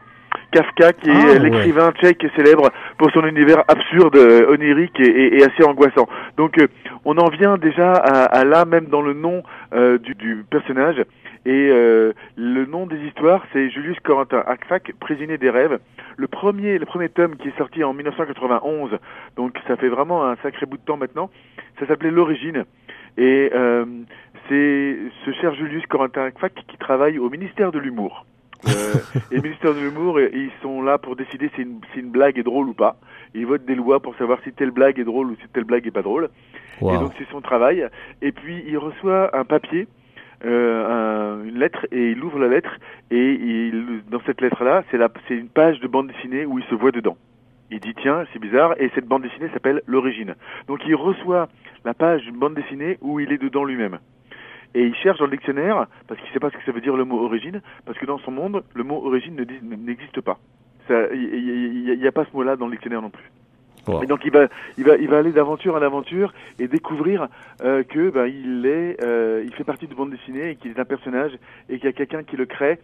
Kafka, 0.52 0.94
qui 0.94 1.10
est 1.10 1.14
Ah, 1.14 1.26
ouais. 1.34 1.40
l'écrivain 1.40 1.92
tchèque 1.92 2.26
célèbre 2.36 2.70
pour 2.98 3.12
son 3.12 3.26
univers 3.26 3.64
absurde, 3.68 4.16
euh, 4.16 4.50
onirique 4.52 5.00
et, 5.00 5.04
et- 5.06 5.38
et 5.40 5.44
assez 5.44 5.64
angoissant. 5.64 6.08
Donc, 6.38 6.58
euh, 6.58 6.68
on 7.06 7.18
en 7.18 7.30
vient 7.30 7.58
déjà 7.58 7.92
à, 7.94 8.24
à 8.26 8.44
là, 8.46 8.66
même 8.66 8.86
dans 8.86 9.02
le 9.02 9.14
nom 9.14 9.44
euh, 9.74 9.98
du, 9.98 10.16
du 10.16 10.46
personnage. 10.50 11.04
Et 11.46 11.70
euh, 11.72 12.12
le 12.36 12.66
nom 12.66 12.86
des 12.88 12.98
histoires, 13.08 13.44
c'est 13.54 13.70
Julius 13.70 13.98
Corentin 14.02 14.44
Akfak, 14.46 14.92
prisonnier 15.00 15.38
des 15.38 15.50
rêves. 15.50 15.80
Le 16.18 16.28
premier, 16.28 16.78
le 16.78 16.86
premier 16.86 17.10
tome 17.10 17.36
qui 17.38 17.48
est 17.50 17.58
sorti 17.58 17.84
en 17.84 17.94
1991, 17.94 18.92
donc 19.38 19.54
ça 19.68 19.76
fait 19.78 19.88
vraiment 19.90 20.26
un 20.28 20.36
sacré 20.44 20.66
bout 20.66 20.78
de 20.78 20.82
temps 20.84 20.98
maintenant. 20.98 21.30
Ça 21.80 21.88
s'appelait 21.88 22.12
L'origine. 22.12 22.66
Et 23.18 23.50
euh, 23.54 23.86
c'est 24.50 24.98
ce 25.26 25.32
cher 25.42 25.54
Julius 25.56 25.86
Corentin 25.88 26.24
Akfak 26.26 26.54
qui 26.68 26.78
travaille 26.78 27.18
au 27.20 27.30
ministère 27.30 27.72
de 27.72 27.80
l'humour. 27.80 28.26
Euh, 28.68 28.72
et 29.32 29.36
le 29.38 29.42
ministère 29.42 29.74
de 29.74 29.80
l'humour, 29.80 30.20
ils 30.20 30.52
sont 30.62 30.82
là 30.82 30.98
pour 30.98 31.16
décider 31.16 31.50
si 31.56 31.62
une, 31.62 31.80
si 31.94 32.00
une 32.00 32.10
blague 32.12 32.38
est 32.38 32.44
drôle 32.44 32.70
ou 32.70 32.74
pas. 32.74 32.96
Ils 33.34 33.46
votent 33.46 33.66
des 33.66 33.76
lois 33.76 34.00
pour 34.00 34.16
savoir 34.16 34.40
si 34.44 34.52
telle 34.54 34.72
blague 34.72 35.00
est 35.00 35.04
drôle 35.04 35.28
ou 35.32 35.36
si 35.36 35.48
telle 35.54 35.64
blague 35.66 35.86
est 35.88 35.92
pas 35.92 36.02
drôle. 36.02 36.30
Et 36.82 36.84
Wow. 36.86 36.98
donc 37.00 37.12
c'est 37.18 37.28
son 37.32 37.42
travail. 37.42 37.88
Et 38.22 38.32
puis 38.32 38.64
il 38.68 38.78
reçoit 38.78 39.36
un 39.36 39.46
papier, 39.46 39.88
euh, 40.46 40.86
un- 41.42 41.44
une 41.44 41.58
lettre, 41.58 41.88
et 41.92 42.12
il 42.12 42.24
ouvre 42.24 42.38
la 42.40 42.48
lettre. 42.48 42.78
Et 43.10 43.32
il, 43.34 44.04
dans 44.12 44.22
cette 44.28 44.42
lettre-là, 44.42 44.84
c'est 44.92 44.98
la- 44.98 45.10
c'est 45.28 45.36
une 45.36 45.50
page 45.50 45.80
de 45.80 45.88
bande 45.88 46.08
dessinée 46.08 46.46
où 46.46 46.60
il 46.60 46.66
se 46.66 46.76
voit 46.76 46.92
dedans. 46.92 47.18
Il 47.72 47.80
dit 47.80 47.94
tiens, 48.02 48.26
c'est 48.32 48.40
bizarre, 48.40 48.76
et 48.80 48.90
cette 48.96 49.06
bande 49.06 49.24
dessinée 49.24 49.50
s'appelle 49.54 49.82
L'origine. 49.88 50.36
Donc 50.68 50.82
il 50.88 50.96
reçoit 50.96 51.50
la 51.86 51.94
page 51.94 52.24
d'une 52.24 52.38
bande 52.38 52.56
dessinée 52.56 52.98
où 53.02 53.20
il 53.20 53.32
est 53.32 53.38
dedans 53.38 53.64
lui-même. 53.64 54.00
Et 54.74 54.84
il 54.84 54.96
cherche 54.96 55.20
dans 55.20 55.26
le 55.26 55.32
dictionnaire, 55.32 55.88
parce 56.08 56.20
qu'il 56.20 56.30
ne 56.30 56.34
sait 56.34 56.40
pas 56.40 56.50
ce 56.50 56.58
que 56.58 56.64
ça 56.66 56.72
veut 56.72 56.82
dire 56.82 56.96
le 56.96 57.06
mot 57.06 57.24
origine, 57.24 57.62
parce 57.86 57.98
que 57.98 58.06
dans 58.06 58.20
son 58.20 58.32
monde, 58.32 58.64
le 58.74 58.84
mot 58.84 59.02
origine 59.06 59.36
ne 59.36 59.76
n'existe 59.76 60.22
pas. 60.22 60.40
Il 60.90 61.98
n'y 62.00 62.08
a 62.08 62.12
pas 62.12 62.26
ce 62.26 62.36
mot-là 62.36 62.56
dans 62.56 62.68
le 62.68 62.72
dictionnaire 62.72 63.02
non 63.02 63.10
plus. 63.10 63.30
Wow. 63.88 64.04
Et 64.04 64.06
donc 64.06 64.26
il 64.26 64.32
va, 64.32 64.48
il 64.78 64.84
va, 64.84 64.98
il 64.98 65.08
va 65.08 65.20
aller 65.20 65.32
d'aventure 65.32 65.76
en 65.76 65.82
aventure 65.82 66.34
et 66.60 66.68
découvrir 66.68 67.28
euh, 67.64 67.84
que 67.84 68.10
ben, 68.10 68.26
il 68.26 68.66
est, 68.66 69.02
euh, 69.02 69.44
il 69.46 69.54
fait 69.54 69.64
partie 69.64 69.88
de 69.88 69.96
bande 69.96 70.12
dessinée 70.12 70.52
et 70.52 70.56
qu'il 70.56 70.72
est 70.72 70.80
un 70.80 70.86
personnage 70.86 71.32
et 71.70 71.78
qu'il 71.78 71.86
y 71.86 71.88
a 71.88 71.94
quelqu'un 71.94 72.24
qui 72.24 72.36
le 72.36 72.46
crée. 72.46 72.80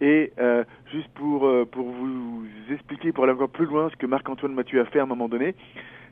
Et 0.00 0.32
euh, 0.38 0.64
juste 0.92 1.08
pour 1.14 1.46
euh, 1.46 1.64
pour 1.64 1.86
vous 1.86 2.44
expliquer, 2.70 3.12
pour 3.12 3.24
aller 3.24 3.32
encore 3.32 3.48
plus 3.48 3.64
loin, 3.64 3.88
ce 3.90 3.96
que 3.96 4.06
Marc-Antoine 4.06 4.52
Mathieu 4.52 4.80
a 4.80 4.84
fait 4.84 5.00
à 5.00 5.04
un 5.04 5.06
moment 5.06 5.28
donné, 5.28 5.54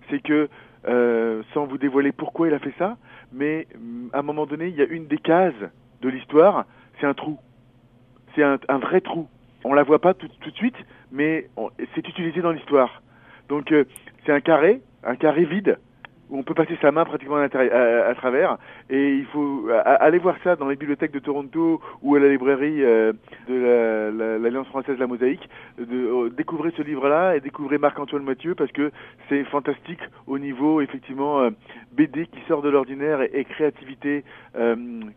c'est 0.08 0.22
que 0.22 0.48
euh, 0.86 1.42
sans 1.52 1.66
vous 1.66 1.78
dévoiler 1.78 2.12
pourquoi 2.12 2.48
il 2.48 2.54
a 2.54 2.58
fait 2.58 2.74
ça, 2.78 2.96
mais 3.32 3.66
hum, 3.74 4.10
à 4.12 4.20
un 4.20 4.22
moment 4.22 4.46
donné, 4.46 4.68
il 4.68 4.76
y 4.76 4.82
a 4.82 4.86
une 4.86 5.06
des 5.06 5.18
cases 5.18 5.52
de 6.00 6.08
l'histoire, 6.08 6.64
c'est 7.00 7.06
un 7.06 7.14
trou, 7.14 7.38
c'est 8.34 8.42
un, 8.42 8.58
un 8.68 8.78
vrai 8.78 9.00
trou. 9.00 9.28
On 9.64 9.72
la 9.72 9.82
voit 9.82 9.98
pas 9.98 10.14
tout, 10.14 10.28
tout 10.40 10.50
de 10.50 10.56
suite, 10.56 10.76
mais 11.10 11.48
c'est 11.94 12.06
utilisé 12.06 12.42
dans 12.42 12.52
l'histoire. 12.52 13.02
Donc 13.48 13.72
euh, 13.72 13.84
c'est 14.24 14.32
un 14.32 14.40
carré, 14.40 14.80
un 15.02 15.16
carré 15.16 15.44
vide 15.44 15.78
on 16.30 16.42
peut 16.42 16.54
passer 16.54 16.76
sa 16.80 16.90
main 16.90 17.04
pratiquement 17.04 17.36
à, 17.36 18.14
travers. 18.14 18.58
Et 18.90 19.14
il 19.16 19.26
faut 19.26 19.68
aller 19.84 20.18
voir 20.18 20.36
ça 20.42 20.56
dans 20.56 20.68
les 20.68 20.76
bibliothèques 20.76 21.12
de 21.12 21.18
Toronto 21.18 21.80
ou 22.02 22.14
à 22.14 22.18
la 22.18 22.28
librairie 22.28 22.82
euh, 22.82 23.12
de 23.48 23.54
la- 23.54 24.10
la- 24.10 24.38
l'Alliance 24.38 24.66
française 24.68 24.98
La 24.98 25.06
Mosaïque. 25.06 25.48
Euh, 25.80 26.30
découvrez 26.30 26.70
ce 26.76 26.82
livre-là 26.82 27.36
et 27.36 27.40
découvrez 27.40 27.78
Marc-Antoine 27.78 28.24
Mathieu 28.24 28.54
parce 28.54 28.72
que 28.72 28.90
c'est 29.28 29.44
fantastique 29.44 30.00
au 30.26 30.38
niveau 30.38 30.80
effectivement 30.80 31.40
euh, 31.40 31.50
BD 31.92 32.26
qui 32.26 32.40
sort 32.48 32.62
de 32.62 32.70
l'ordinaire 32.70 33.20
et, 33.22 33.30
et 33.34 33.44
créativité, 33.44 34.24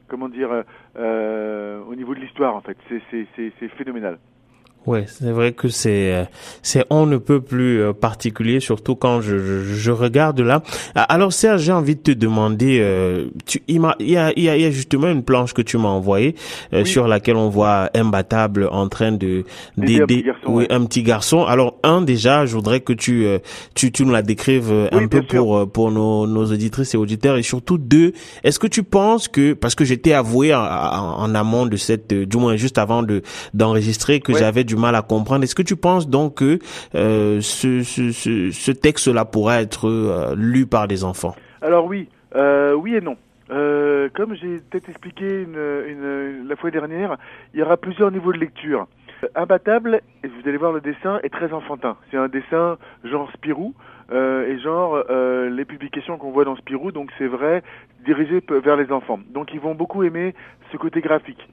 comment 0.08 0.30
dire, 0.30 0.64
au 0.96 1.96
niveau 1.96 2.14
de 2.16 2.20
l'histoire 2.20 2.56
en 2.56 2.62
fait. 2.62 2.78
C'est 2.90 3.68
phénoménal. 3.70 4.18
Ouais, 4.88 5.06
c'est 5.08 5.32
vrai 5.32 5.52
que 5.52 5.68
c'est 5.68 6.14
euh, 6.14 6.24
c'est 6.64 6.86
on 6.90 7.06
ne 7.06 7.18
peut 7.18 7.42
plus 7.42 7.82
euh, 7.82 7.92
particulier, 7.94 8.62
surtout 8.62 8.96
quand 8.96 9.20
je, 9.22 9.38
je, 9.38 9.64
je 9.76 9.92
regarde 9.92 10.40
là. 10.40 10.64
Ah, 10.96 11.04
Alors 11.04 11.34
Serge, 11.34 11.62
j'ai 11.64 11.74
envie 11.74 11.96
de 11.96 12.02
te 12.02 12.12
demander, 12.12 12.80
euh, 12.82 13.26
tu, 13.46 13.62
il, 13.68 13.82
m'a- 13.82 13.96
il 14.00 14.10
y 14.12 14.18
a 14.18 14.32
il 14.38 14.44
y 14.44 14.50
a, 14.50 14.56
il 14.56 14.62
y 14.62 14.66
a 14.66 14.72
justement 14.72 15.10
une 15.10 15.24
planche 15.24 15.54
que 15.54 15.62
tu 15.62 15.78
m'as 15.78 15.90
envoyée 15.90 16.36
euh, 16.74 16.84
Oui. 16.84 16.88
sur 16.88 17.06
laquelle 17.08 17.36
on 17.36 17.50
voit 17.50 17.90
imbattable 17.96 18.70
en 18.72 18.88
train 18.88 19.12
de 19.12 19.44
D'aider 19.78 20.02
un 20.04 20.06
d'aider 20.06 20.06
petit 20.06 20.24
garçon, 20.24 20.42
oui, 20.48 20.64
ouais. 20.64 20.72
un 20.74 20.86
petit 20.86 21.04
garçon. 21.04 21.44
Alors 21.46 21.76
un 21.84 22.02
déjà, 22.02 22.46
je 22.46 22.56
voudrais 22.56 22.80
que 22.80 22.94
tu 22.94 23.26
euh, 23.26 23.40
tu 23.76 23.92
tu 23.92 24.06
nous 24.06 24.14
la 24.14 24.22
décrives 24.22 24.72
Oui, 24.72 24.88
un 24.94 25.08
peu 25.08 25.20
sûr. 25.20 25.28
pour 25.28 25.70
pour 25.70 25.92
nos 25.92 26.26
nos 26.28 26.46
auditrices 26.46 26.94
et 26.94 26.98
auditeurs 26.98 27.36
et 27.36 27.44
surtout 27.44 27.78
deux, 27.78 28.14
est-ce 28.46 28.58
que 28.58 28.68
tu 28.68 28.84
penses 28.84 29.28
que 29.28 29.52
parce 29.52 29.76
que 29.76 29.84
j'étais 29.84 30.14
avoué 30.14 30.56
en, 30.56 30.62
en- 30.62 31.36
amont 31.36 31.66
de 31.66 31.76
cette 31.76 32.14
du 32.14 32.38
moins 32.38 32.56
juste 32.56 32.78
avant 32.78 33.04
de 33.04 33.22
d'enregistrer 33.54 34.22
que 34.22 34.32
Ouais. 34.32 34.40
j'avais 34.40 34.64
du 34.64 34.77
mal 34.78 34.96
à 34.96 35.02
comprendre. 35.02 35.44
Est-ce 35.44 35.56
que 35.56 35.62
tu 35.62 35.76
penses 35.76 36.10
donc 36.10 36.36
que 36.36 36.60
euh, 36.96 37.42
ce, 37.42 38.72
texte-là 38.72 39.26
pourrait 39.26 39.64
être 39.64 39.88
euh, 39.88 40.36
lu 40.36 40.66
par 40.66 40.88
des 40.88 41.04
enfants? 41.04 41.36
Alors 41.62 41.86
oui, 41.86 42.10
euh, 42.36 42.74
oui 42.74 42.96
et 42.96 43.02
non. 43.02 43.18
Comme 44.16 44.36
j'ai 44.36 44.60
peut-être 44.70 44.90
expliqué 44.90 45.46
la 45.48 46.56
fois 46.56 46.72
dernière, 46.72 47.18
il 47.54 47.60
y 47.60 47.64
aura 47.64 47.78
plusieurs 47.78 48.12
niveaux 48.12 48.34
de 48.34 48.40
lecture. 48.40 48.88
Imbattable, 49.36 50.02
vous 50.24 50.50
allez 50.50 50.58
voir 50.58 50.72
le 50.72 50.82
dessin, 50.82 51.20
est 51.24 51.30
très 51.30 51.54
enfantin. 51.54 51.98
C'est 52.10 52.18
un 52.18 52.28
dessin 52.28 52.78
genre 53.04 53.30
Spirou, 53.34 53.74
et 54.12 54.58
genre 54.60 55.04
les 55.50 55.66
publications 55.66 56.18
qu'on 56.18 56.32
voit 56.32 56.46
dans 56.46 56.56
Spirou, 56.56 56.92
donc 56.92 57.10
c'est 57.18 57.28
vrai, 57.28 57.64
dirigé 58.06 58.42
vers 58.50 58.76
les 58.76 58.92
enfants. 58.92 59.20
Donc 59.34 59.54
ils 59.54 59.60
vont 59.60 59.76
beaucoup 59.76 60.04
aimer 60.04 60.34
ce 60.72 60.78
côté 60.78 61.02
graphique. 61.02 61.48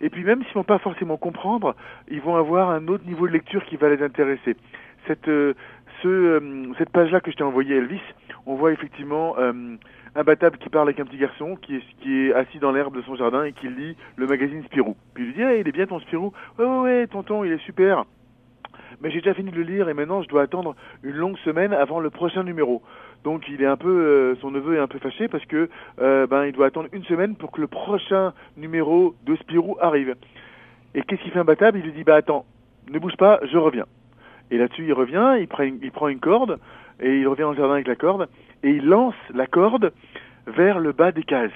Et 0.00 0.10
puis 0.10 0.24
même 0.24 0.42
s'ils 0.44 0.54
vont 0.54 0.64
pas 0.64 0.78
forcément 0.78 1.16
comprendre, 1.16 1.74
ils 2.08 2.20
vont 2.20 2.36
avoir 2.36 2.70
un 2.70 2.88
autre 2.88 3.04
niveau 3.06 3.26
de 3.26 3.32
lecture 3.32 3.64
qui 3.64 3.76
va 3.76 3.88
les 3.88 4.02
intéresser. 4.02 4.56
Cette, 5.06 5.28
euh, 5.28 5.54
ce, 6.02 6.08
euh, 6.08 6.72
cette 6.78 6.90
page-là 6.90 7.20
que 7.20 7.30
je 7.30 7.36
t'ai 7.36 7.42
envoyée, 7.42 7.76
Elvis, 7.76 8.00
on 8.46 8.54
voit 8.54 8.72
effectivement 8.72 9.36
euh, 9.38 9.76
Imbattable 10.16 10.58
qui 10.58 10.68
parle 10.68 10.88
avec 10.88 10.98
un 10.98 11.04
petit 11.04 11.18
garçon 11.18 11.56
qui 11.56 11.76
est, 11.76 11.82
qui 12.00 12.26
est 12.26 12.34
assis 12.34 12.58
dans 12.58 12.72
l'herbe 12.72 12.96
de 12.96 13.02
son 13.02 13.14
jardin 13.14 13.44
et 13.44 13.52
qui 13.52 13.68
lit 13.68 13.96
le 14.16 14.26
magazine 14.26 14.64
Spirou. 14.64 14.96
Puis 15.14 15.22
il 15.22 15.26
lui 15.28 15.34
dit 15.34 15.42
hey, 15.42 15.60
il 15.60 15.68
est 15.68 15.72
bien 15.72 15.86
ton 15.86 16.00
Spirou 16.00 16.32
Ouais, 16.58 16.64
ouais, 16.64 16.80
ouais, 16.80 17.06
tonton, 17.06 17.44
il 17.44 17.52
est 17.52 17.64
super. 17.64 18.04
Mais 19.00 19.10
j'ai 19.10 19.20
déjà 19.20 19.34
fini 19.34 19.52
de 19.52 19.56
le 19.56 19.62
lire 19.62 19.88
et 19.88 19.94
maintenant 19.94 20.22
je 20.22 20.28
dois 20.28 20.42
attendre 20.42 20.74
une 21.04 21.14
longue 21.14 21.38
semaine 21.38 21.72
avant 21.72 22.00
le 22.00 22.10
prochain 22.10 22.42
numéro. 22.42 22.82
Donc 23.24 23.48
il 23.48 23.62
est 23.62 23.66
un 23.66 23.76
peu, 23.76 23.88
euh, 23.88 24.34
son 24.40 24.50
neveu 24.50 24.76
est 24.76 24.78
un 24.78 24.86
peu 24.86 24.98
fâché 24.98 25.28
parce 25.28 25.44
que 25.44 25.68
euh, 26.00 26.26
ben 26.26 26.46
il 26.46 26.52
doit 26.52 26.66
attendre 26.66 26.88
une 26.92 27.04
semaine 27.04 27.36
pour 27.36 27.50
que 27.50 27.60
le 27.60 27.66
prochain 27.66 28.32
numéro 28.56 29.14
de 29.26 29.36
Spirou 29.36 29.76
arrive. 29.80 30.16
Et 30.94 31.02
qu'est-ce 31.02 31.22
qu'il 31.22 31.30
fait 31.30 31.38
imbattable 31.38 31.78
Il 31.78 31.84
lui 31.84 31.92
dit 31.92 32.04
bah 32.04 32.16
attends, 32.16 32.46
ne 32.90 32.98
bouge 32.98 33.16
pas, 33.16 33.40
je 33.50 33.58
reviens. 33.58 33.86
Et 34.50 34.58
là-dessus 34.58 34.86
il 34.86 34.92
revient, 34.92 35.36
il 35.38 35.48
prend 35.48 35.64
une, 35.64 35.78
il 35.82 35.92
prend 35.92 36.08
une 36.08 36.20
corde 36.20 36.58
et 37.00 37.18
il 37.20 37.28
revient 37.28 37.42
dans 37.42 37.50
le 37.50 37.56
jardin 37.56 37.74
avec 37.74 37.88
la 37.88 37.96
corde, 37.96 38.28
et 38.62 38.70
il 38.70 38.86
lance 38.86 39.14
la 39.34 39.46
corde 39.46 39.92
vers 40.46 40.78
le 40.78 40.92
bas 40.92 41.12
des 41.12 41.22
cases. 41.22 41.50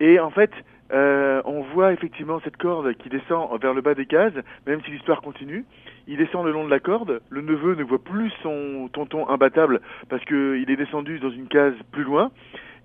Et 0.00 0.20
en 0.20 0.30
fait, 0.30 0.50
euh, 0.94 1.42
on 1.44 1.62
voit 1.62 1.92
effectivement 1.92 2.40
cette 2.44 2.56
corde 2.56 2.94
qui 2.94 3.08
descend 3.08 3.48
vers 3.60 3.74
le 3.74 3.80
bas 3.80 3.94
des 3.94 4.06
cases, 4.06 4.32
même 4.66 4.80
si 4.84 4.92
l'histoire 4.92 5.22
continue. 5.22 5.64
Il 6.06 6.18
descend 6.18 6.46
le 6.46 6.52
long 6.52 6.64
de 6.64 6.70
la 6.70 6.78
corde. 6.78 7.20
Le 7.30 7.40
neveu 7.40 7.74
ne 7.74 7.82
voit 7.82 8.02
plus 8.02 8.30
son 8.42 8.88
tonton 8.92 9.28
imbattable 9.28 9.80
parce 10.08 10.24
qu'il 10.24 10.70
est 10.70 10.76
descendu 10.76 11.18
dans 11.18 11.30
une 11.30 11.48
case 11.48 11.74
plus 11.90 12.04
loin. 12.04 12.30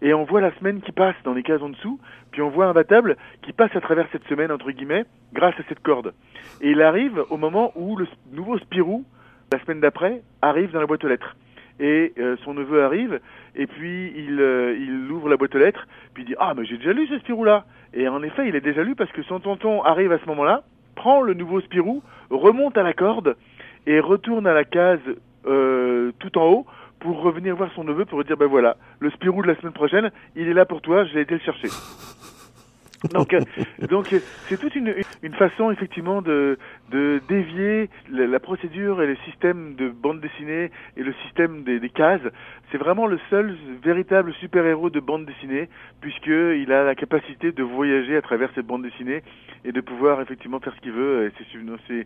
Et 0.01 0.13
on 0.13 0.23
voit 0.23 0.41
la 0.41 0.55
semaine 0.57 0.81
qui 0.81 0.91
passe 0.91 1.15
dans 1.23 1.33
les 1.33 1.43
cases 1.43 1.61
en 1.61 1.69
dessous, 1.69 1.99
puis 2.31 2.41
on 2.41 2.49
voit 2.49 2.67
imbattable 2.67 3.17
qui 3.41 3.51
passe 3.51 3.75
à 3.75 3.81
travers 3.81 4.07
cette 4.13 4.25
semaine, 4.27 4.49
entre 4.49 4.71
guillemets, 4.71 5.03
grâce 5.33 5.59
à 5.59 5.63
cette 5.67 5.81
corde. 5.81 6.13
Et 6.61 6.71
il 6.71 6.81
arrive 6.81 7.21
au 7.29 7.37
moment 7.37 7.73
où 7.75 7.97
le 7.97 8.07
nouveau 8.31 8.57
Spirou, 8.59 9.03
la 9.51 9.59
semaine 9.59 9.81
d'après, 9.81 10.21
arrive 10.41 10.71
dans 10.71 10.79
la 10.79 10.85
boîte 10.85 11.03
aux 11.03 11.09
lettres 11.09 11.35
et 11.79 12.13
euh, 12.19 12.35
son 12.43 12.53
neveu 12.53 12.83
arrive 12.83 13.19
et 13.55 13.65
puis 13.65 14.11
il, 14.15 14.39
euh, 14.39 14.75
il 14.77 15.09
ouvre 15.11 15.29
la 15.29 15.37
boîte 15.37 15.55
aux 15.55 15.59
lettres 15.59 15.87
puis 16.13 16.23
il 16.23 16.25
dit 16.27 16.35
ah 16.37 16.53
mais 16.55 16.65
j'ai 16.65 16.77
déjà 16.77 16.93
lu 16.93 17.07
ce 17.07 17.17
Spirou 17.19 17.45
là 17.45 17.65
et 17.93 18.07
en 18.07 18.21
effet 18.23 18.47
il 18.47 18.55
est 18.55 18.61
déjà 18.61 18.83
lu 18.83 18.95
parce 18.95 19.11
que 19.11 19.23
son 19.23 19.39
tonton 19.39 19.83
arrive 19.83 20.11
à 20.11 20.19
ce 20.19 20.25
moment-là 20.27 20.63
prend 20.95 21.21
le 21.21 21.33
nouveau 21.33 21.61
Spirou 21.61 22.03
remonte 22.29 22.77
à 22.77 22.83
la 22.83 22.93
corde 22.93 23.35
et 23.87 23.99
retourne 23.99 24.47
à 24.47 24.53
la 24.53 24.63
case 24.63 24.99
euh, 25.45 26.11
tout 26.19 26.37
en 26.37 26.45
haut 26.45 26.65
pour 26.99 27.21
revenir 27.21 27.55
voir 27.55 27.71
son 27.75 27.83
neveu 27.83 28.05
pour 28.05 28.23
dire 28.23 28.37
ben 28.37 28.47
voilà 28.47 28.77
le 28.99 29.09
Spirou 29.11 29.41
de 29.41 29.47
la 29.47 29.55
semaine 29.55 29.73
prochaine 29.73 30.11
il 30.35 30.47
est 30.47 30.53
là 30.53 30.65
pour 30.65 30.81
toi 30.81 31.05
j'ai 31.05 31.21
été 31.21 31.33
le 31.35 31.41
chercher 31.41 31.69
donc, 33.13 33.33
euh, 33.33 33.41
donc 33.89 34.13
c'est 34.47 34.57
toute 34.59 34.75
une, 34.75 34.93
une 35.23 35.33
façon 35.33 35.71
effectivement 35.71 36.21
de, 36.21 36.57
de 36.91 37.21
dévier 37.29 37.89
la, 38.11 38.39
procédure 38.39 39.01
et 39.01 39.07
le 39.07 39.15
système 39.25 39.75
de 39.75 39.89
bande 39.89 40.19
dessinée 40.19 40.71
et 40.97 41.03
le 41.03 41.13
système 41.25 41.63
des, 41.63 41.79
des 41.79 41.89
cases. 41.89 42.21
C'est 42.71 42.77
vraiment 42.77 43.07
le 43.07 43.19
seul 43.29 43.55
véritable 43.83 44.33
super-héros 44.39 44.89
de 44.89 44.99
bande 44.99 45.25
dessinée 45.25 45.69
puisqu'il 46.01 46.71
a 46.71 46.83
la 46.83 46.95
capacité 46.95 47.51
de 47.51 47.63
voyager 47.63 48.17
à 48.17 48.21
travers 48.21 48.49
cette 48.53 48.65
bande 48.65 48.83
dessinée 48.83 49.23
et 49.65 49.71
de 49.71 49.81
pouvoir 49.81 50.21
effectivement 50.21 50.59
faire 50.59 50.73
ce 50.75 50.81
qu'il 50.81 50.91
veut. 50.91 51.31
C'est, 51.87 52.05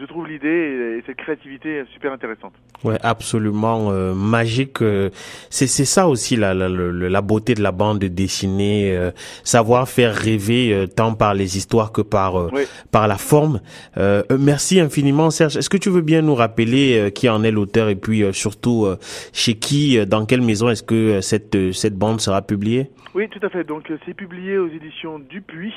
je 0.00 0.04
trouve 0.06 0.26
l'idée 0.26 0.98
et, 0.98 1.02
cette 1.06 1.16
créativité 1.16 1.82
super 1.92 2.12
intéressante. 2.12 2.52
Ouais, 2.84 2.98
absolument 3.02 3.90
euh, 3.90 4.14
magique. 4.14 4.80
Euh, 4.82 5.10
c'est, 5.50 5.66
c'est 5.66 5.84
ça 5.84 6.08
aussi 6.08 6.36
la, 6.36 6.54
la, 6.54 6.68
la, 6.68 7.20
beauté 7.20 7.54
de 7.54 7.62
la 7.62 7.72
bande 7.72 7.98
dessinée, 7.98 8.96
euh, 8.96 9.10
savoir 9.44 9.88
faire 9.88 10.14
rêver 10.26 10.72
euh, 10.72 10.86
tant 10.86 11.14
par 11.14 11.34
les 11.34 11.56
histoires 11.56 11.92
que 11.92 12.02
par 12.02 12.38
euh, 12.38 12.50
par 12.90 13.06
la 13.08 13.16
forme. 13.16 13.60
Euh, 13.96 14.22
merci 14.38 14.80
infiniment 14.80 15.30
Serge. 15.30 15.56
Est-ce 15.56 15.70
que 15.70 15.76
tu 15.76 15.90
veux 15.90 16.02
bien 16.02 16.22
nous 16.22 16.34
rappeler 16.34 17.10
qui 17.14 17.28
en 17.28 17.42
est 17.42 17.50
l'auteur 17.50 17.88
et 17.88 17.96
puis 17.96 18.24
surtout 18.32 18.86
chez 19.32 19.54
qui, 19.54 20.04
dans 20.06 20.26
quelle 20.26 20.42
maison 20.42 20.68
est-ce 20.68 20.82
que 20.82 21.20
cette 21.20 21.72
cette 21.72 21.96
bande 21.96 22.20
sera 22.20 22.42
publiée? 22.42 22.90
Oui, 23.14 23.28
tout 23.28 23.44
à 23.46 23.48
fait. 23.48 23.64
Donc 23.64 23.90
c'est 24.04 24.14
publié 24.14 24.58
aux 24.58 24.68
éditions 24.68 25.18
Dupuis 25.18 25.74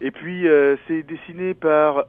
et 0.00 0.10
puis 0.10 0.46
c'est 0.86 1.02
dessiné 1.02 1.54
par 1.54 2.04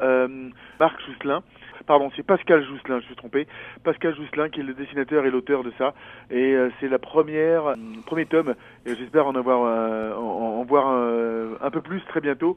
Marc 0.80 0.96
Sousselin 1.02 1.42
pardon, 1.86 2.10
c'est 2.16 2.24
Pascal 2.26 2.64
Jousselin, 2.66 3.00
je 3.00 3.06
suis 3.06 3.16
trompé, 3.16 3.48
Pascal 3.84 4.16
Jousselin 4.16 4.50
qui 4.50 4.60
est 4.60 4.64
le 4.64 4.74
dessinateur 4.74 5.26
et 5.26 5.32
l'auteur 5.32 5.64
de 5.64 5.72
ça, 5.78 5.94
et 6.30 6.54
euh, 6.54 6.70
c'est 6.80 6.88
la 6.88 7.00
première, 7.00 7.68
euh, 7.68 7.76
premier 8.06 8.26
tome, 8.26 8.56
et 8.86 8.96
j'espère 8.96 9.28
en 9.28 9.36
avoir, 9.36 9.64
euh, 9.66 10.16
en, 10.16 10.60
en, 10.60 10.64
voir 10.64 10.88
un, 10.88 11.70
peu 11.72 11.82
plus 11.82 12.02
très 12.06 12.22
bientôt, 12.22 12.56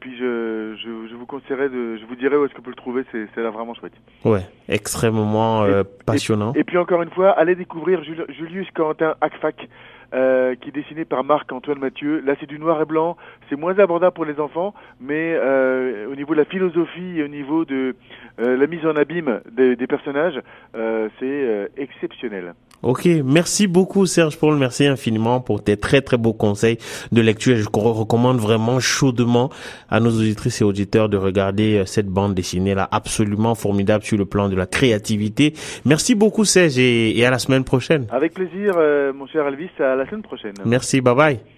puis 0.00 0.16
je, 0.16 0.76
je, 0.76 1.08
je, 1.08 1.14
vous 1.14 1.26
conseillerais 1.26 1.68
de, 1.68 1.96
je 1.96 2.04
vous 2.06 2.16
dirai 2.16 2.36
où 2.36 2.44
est-ce 2.44 2.52
que 2.52 2.58
vous 2.58 2.64
pouvez 2.64 2.76
le 2.76 2.80
trouver, 2.80 3.04
c'est, 3.12 3.26
c'est 3.34 3.42
là 3.42 3.50
vraiment 3.50 3.74
chouette. 3.74 3.92
Ouais, 4.24 4.42
extrêmement 4.68 5.66
passionnant. 6.04 6.52
Et, 6.54 6.64
puis 6.64 6.78
encore 6.78 7.02
une 7.02 7.10
fois, 7.10 7.30
allez 7.30 7.54
découvrir 7.54 8.02
Julius 8.02 8.70
Quentin 8.72 9.14
Akfak, 9.20 9.68
euh, 10.16 10.54
qui 10.54 10.70
est 10.70 10.72
dessiné 10.72 11.04
par 11.04 11.22
Marc-Antoine 11.22 11.78
Mathieu. 11.78 12.22
Là, 12.24 12.34
c'est 12.40 12.46
du 12.46 12.58
noir 12.58 12.80
et 12.80 12.86
blanc. 12.86 13.16
C'est 13.48 13.56
moins 13.56 13.78
abordable 13.78 14.14
pour 14.14 14.24
les 14.24 14.40
enfants, 14.40 14.74
mais 15.00 15.34
euh, 15.36 16.10
au 16.10 16.16
niveau 16.16 16.32
de 16.32 16.40
la 16.40 16.44
philosophie 16.46 17.18
et 17.18 17.22
au 17.22 17.28
niveau 17.28 17.64
de 17.64 17.94
euh, 18.40 18.56
la 18.56 18.66
mise 18.66 18.84
en 18.84 18.96
abîme 18.96 19.40
des, 19.50 19.76
des 19.76 19.86
personnages, 19.86 20.40
euh, 20.76 21.08
c'est 21.18 21.24
euh, 21.26 21.68
exceptionnel. 21.76 22.54
Ok, 22.82 23.08
merci 23.24 23.66
beaucoup 23.66 24.04
Serge 24.04 24.38
Paul, 24.38 24.56
merci 24.58 24.86
infiniment 24.86 25.40
pour 25.40 25.64
tes 25.64 25.78
très 25.78 26.02
très 26.02 26.18
beaux 26.18 26.34
conseils 26.34 26.76
de 27.10 27.22
lecture. 27.22 27.56
Je 27.56 27.68
recommande 27.72 28.36
vraiment 28.36 28.78
chaudement 28.80 29.48
à 29.88 29.98
nos 29.98 30.10
auditrices 30.10 30.60
et 30.60 30.64
auditeurs 30.64 31.08
de 31.08 31.16
regarder 31.16 31.82
cette 31.86 32.06
bande 32.08 32.34
dessinée 32.34 32.74
là, 32.74 32.86
absolument 32.92 33.54
formidable 33.54 34.04
sur 34.04 34.18
le 34.18 34.26
plan 34.26 34.50
de 34.50 34.56
la 34.56 34.66
créativité. 34.66 35.54
Merci 35.86 36.14
beaucoup 36.14 36.44
Serge 36.44 36.78
et, 36.78 37.18
et 37.18 37.24
à 37.24 37.30
la 37.30 37.38
semaine 37.38 37.64
prochaine. 37.64 38.06
Avec 38.10 38.34
plaisir, 38.34 38.74
mon 39.14 39.26
cher 39.26 39.46
Elvis. 39.46 39.70
À 39.78 39.96
Merci, 40.64 41.00
bye 41.00 41.14
bye. 41.14 41.55